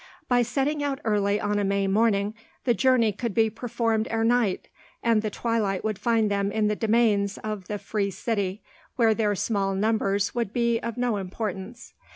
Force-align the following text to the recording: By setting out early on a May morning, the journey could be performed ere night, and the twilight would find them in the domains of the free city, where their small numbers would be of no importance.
By 0.27 0.41
setting 0.41 0.81
out 0.83 0.99
early 1.05 1.39
on 1.39 1.59
a 1.59 1.63
May 1.63 1.85
morning, 1.85 2.33
the 2.63 2.73
journey 2.73 3.11
could 3.11 3.35
be 3.35 3.51
performed 3.51 4.07
ere 4.09 4.23
night, 4.23 4.67
and 5.03 5.21
the 5.21 5.29
twilight 5.29 5.83
would 5.83 5.99
find 5.99 6.31
them 6.31 6.51
in 6.51 6.67
the 6.67 6.75
domains 6.75 7.37
of 7.43 7.67
the 7.67 7.77
free 7.77 8.09
city, 8.09 8.63
where 8.95 9.13
their 9.13 9.35
small 9.35 9.75
numbers 9.75 10.33
would 10.33 10.53
be 10.53 10.79
of 10.79 10.97
no 10.97 11.17
importance. 11.17 11.93